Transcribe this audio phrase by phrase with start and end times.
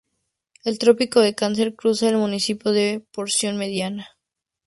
[0.65, 4.09] El trópico de cáncer cruza el municipio en su porción media.